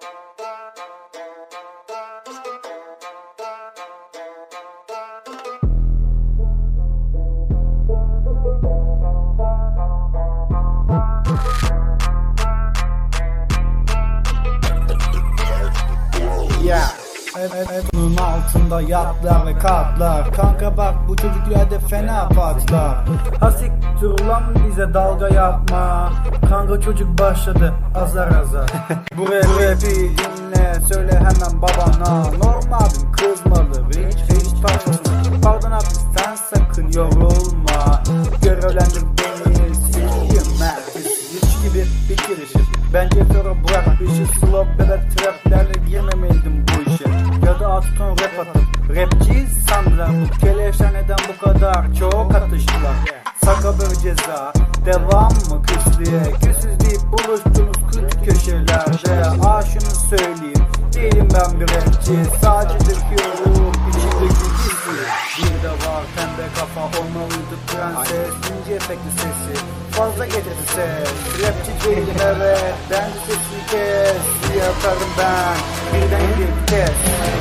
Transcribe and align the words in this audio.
Thank 0.00 0.14
you. 0.40 0.47
Evet, 17.40 17.52
evet, 17.72 17.84
bunun 17.94 18.16
altında 18.16 18.80
yatlar 18.80 19.46
ve 19.46 19.58
katlar. 19.58 20.32
Kanka 20.32 20.76
bak 20.76 20.94
bu 21.08 21.16
çocuklarda 21.16 21.78
fena 21.78 22.28
patlar. 22.28 22.96
Hasik 23.40 23.72
ulan 24.02 24.42
bize 24.68 24.94
dalga 24.94 25.28
yapma. 25.28 26.12
Kanka 26.48 26.80
çocuk 26.80 27.18
başladı 27.18 27.74
azar 27.94 28.28
azar. 28.28 28.70
Bu 29.16 29.26
rap 29.26 29.44
rapi 29.44 29.90
dinle 29.90 30.80
söyle 30.92 31.12
hemen 31.12 31.62
babana. 31.62 32.20
Normalim 32.20 33.12
kızmalı 33.12 33.88
hiç 33.90 34.16
hiç 34.16 34.60
taşmasın 34.62 35.40
Pardon 35.42 35.70
abi 35.70 35.84
sen 36.18 36.34
sakın 36.34 36.92
yorulma. 36.92 38.02
Görevlendir 38.42 39.02
beni 39.18 39.74
sileyim 39.74 40.60
merkez 40.60 41.06
Hiç 41.32 41.62
gibi 41.62 41.84
bir 42.08 42.16
girişim. 42.16 42.66
Bence 42.94 43.24
sonra 43.32 43.54
bırak 43.68 44.00
işi 44.00 44.38
Slow 44.40 44.78
bebek 44.78 45.16
traplerle 45.16 45.72
girmemeliydim 45.88 46.64
bu 46.68 46.90
işe 46.90 47.17
Ya 47.48 47.60
da 47.60 47.66
Aston 47.72 48.10
rap 48.10 48.38
atıp 48.40 48.96
Rapçiyiz 48.96 49.48
sandılar 49.68 50.08
Bu 50.08 50.38
keleşler 50.38 50.94
neden 50.94 51.16
bu 51.28 51.44
kadar 51.44 51.94
çok 51.98 52.34
atıştılar. 52.34 52.96
Saka 53.44 53.74
bir 53.74 53.94
ceza. 53.94 54.52
Devam 54.86 55.32
mı 55.32 55.62
küslüğe 55.66 56.32
Küsüz 56.42 56.80
deyip 56.80 57.02
buluştunuz 57.12 57.76
küçük 57.92 58.24
köşelerde. 58.24 59.46
Aa 59.46 59.62
şunu 59.62 59.90
söyleyeyim. 60.10 60.64
Değilim 60.94 61.28
ben 61.34 61.60
bir 61.60 61.68
rapçi. 61.68 62.38
Sadece 62.40 62.78
döküyorum 62.80 63.72
içimdeki 63.88 64.48
hissi 64.58 64.96
Bir 65.38 65.62
de 65.62 65.70
var 65.70 66.02
pembe 66.16 66.48
kafa 66.58 66.80
olmalıydı 67.00 67.56
prenses. 67.66 68.34
İnce 68.50 68.74
efektli 68.74 69.10
sesi. 69.10 69.64
Fazla 69.90 70.26
getirdi 70.26 70.64
ses. 70.74 71.08
Rapçi 71.42 71.88
değilim 71.88 72.16
evet. 72.24 72.74
Ben 72.90 73.04
de 73.04 73.18
Yaparım 74.78 75.08
ben 75.18 75.56
Birden 75.94 76.20
bir 76.20 76.44
vites 76.44 76.90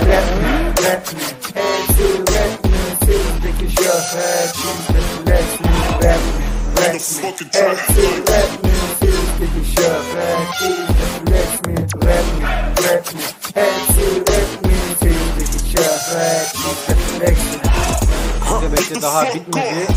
Rap 0.07 0.27
mi? 0.41 0.73
Rap 0.85 1.13
mi? 1.13 1.19
Hepsi 1.53 2.17
rap 2.19 2.65
mi? 2.65 2.77
Sizdeki 2.99 3.75
şöhret 3.75 4.53
Kimse 4.53 4.99
flex 5.25 5.59
mi? 5.59 5.69
Rap 6.03 6.19
mi? 6.19 6.81
Rap 6.81 6.97
mi? 6.97 7.63
Hepsi 7.63 8.01
rap 8.17 8.63
mi? 8.63 8.71
Sizdeki 8.99 9.75
şöhret 9.75 10.51
Kimse 10.59 11.05
flex 11.25 11.49
mi? 11.67 11.75
Rap 12.07 12.25
mi? 12.39 12.47
Rap 12.83 13.13
mi? 13.13 13.21
Hepsi 13.53 14.19
rap 14.19 14.65
mi? 14.65 14.73
Sizdeki 14.99 15.71
şöhret 15.71 16.51
Kimse 16.51 16.95
flex 16.95 17.37
mi? 17.37 18.71
Bekle 18.77 19.01
daha 19.01 19.25
bitmedi. 19.25 19.87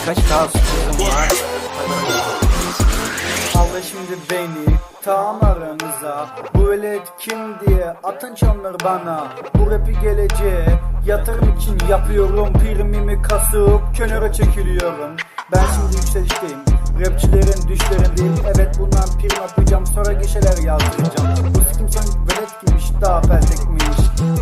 Birkaç 0.00 0.30
daha 0.30 0.48
sürprizim 0.48 1.06
var. 1.06 1.28
Al 3.54 3.66
şimdi 3.90 4.16
beni 4.30 4.76
tam 5.04 5.44
aranıza. 5.44 6.26
Bu 6.54 6.70
velet 6.70 7.02
kim 7.18 7.38
diye 7.60 7.86
atın 8.04 8.34
çanları 8.34 8.76
bana. 8.84 9.28
Bu 9.54 9.70
rapi 9.70 10.00
geleceğe 10.00 10.66
yatırım 11.06 11.56
için 11.56 11.78
yapıyorum. 11.90 12.52
Primimi 12.52 13.22
kasıp 13.22 13.94
kenara 13.96 14.32
çekiliyorum. 14.32 15.16
Ben 15.52 15.62
şimdi 15.74 15.96
yükselişteyim. 15.96 16.58
Rapçilerin 17.00 17.68
düşlerindeyim 17.68 18.34
Evet 18.44 18.78
bundan 18.78 19.18
prim 19.18 19.42
yapacağım. 19.42 19.86
Sonra 19.86 20.12
gişeler 20.12 20.58
yazdıracağım. 20.64 21.54
Bu 21.54 21.60
sikim 21.72 21.88
sen 21.88 22.04
velet 22.04 22.60
giymiş 22.66 22.84
daha 23.00 23.20
peltekmiş 23.20 23.84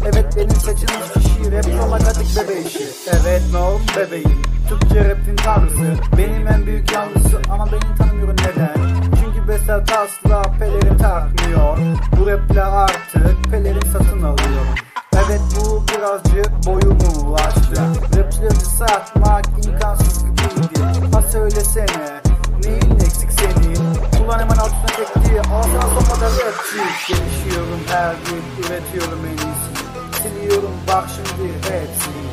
Evet 0.04 0.36
benim 0.36 0.50
seçilmiş 0.50 1.12
kişi. 1.14 1.52
Rap 1.52 1.84
romakatik 1.84 2.36
bebe 2.36 2.60
işi 2.60 2.84
Evet 3.10 3.42
norm 3.52 3.82
bebeğim? 3.96 4.42
Türkçe 4.68 5.08
rapin 5.08 5.36
tarzı. 5.36 5.94
Benim 6.18 6.48
en 6.48 6.66
büyük 6.66 6.92
yanlısı 6.92 7.40
ama 7.50 7.66
beni 7.66 7.96
tanımıyorum. 7.98 8.36
Neden? 8.36 8.74
Çünkü 9.04 9.48
Besat 9.48 9.92
asla 9.92 10.42
pelerin 10.58 10.98
takmıyor. 10.98 11.78
Bu 12.20 12.26
rapler 12.26 12.62
artık 12.62 13.50
pelerin 13.50 13.80
satın 13.92 14.22
alıyorum 14.22 14.74
Evet 15.14 15.40
bu 15.56 15.84
birazcık 15.88 16.66
boyumu 16.66 17.28
ulaştı. 17.28 17.82
Rapçileri 18.16 18.54
satmak 18.54 19.44
imkansız 19.66 20.24
gibiydi 20.24 20.80
Ha 21.12 21.22
söylesene 21.22 22.20
Neyin 22.64 22.94
eksik 23.00 23.30
senin? 23.32 23.76
Kullan 24.18 24.38
hemen 24.38 24.56
altına 24.56 24.86
tekti 24.96 25.40
Ağzına 25.52 25.82
sokmadan 25.82 26.30
rapçi. 26.30 26.76
Gelişiyorum 27.08 27.80
her 27.88 28.14
gün 28.14 28.64
üretiyorum 28.64 29.20
en 29.26 29.30
iyisini 29.30 29.78
Siliyorum 30.22 30.74
bak 30.88 31.04
şimdi 31.16 31.52
hepsini. 31.52 32.28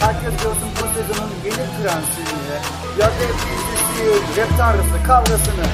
Herkes 0.00 0.42
görsün 0.42 0.70
bu 0.76 0.86
sezonun 0.94 1.30
yeni 1.44 1.54
prensini 1.56 2.56
Ya 2.98 3.06
rap 3.06 3.12
dizisi, 3.20 4.40
rap 4.40 4.58
tanrısı 4.58 5.06
kavrasını 5.06 5.66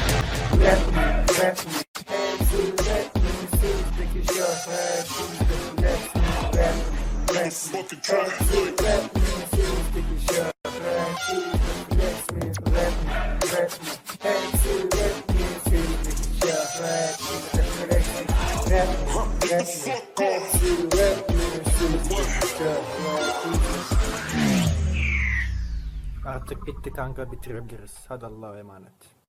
Artık 26.26 26.66
bitti 26.66 26.92
kanka 26.92 27.32
bitirebiliriz. 27.32 27.94
Hadi 28.08 28.26
Allah'a 28.26 28.58
emanet. 28.58 29.21